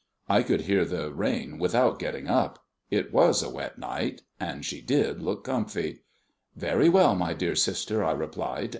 [0.27, 2.65] I could hear the rain without getting up.
[2.89, 5.99] It was a wet night; and she did look comfy.
[6.55, 8.69] "Very well, my dear sister," I replied.